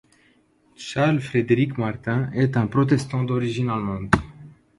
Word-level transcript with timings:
Charles 0.77 1.19
Frédéric 1.21 1.77
Martins 1.77 2.31
est 2.33 2.57
un 2.57 2.65
protestant 2.65 3.23
d'origine 3.23 3.69
allemande. 3.69 4.09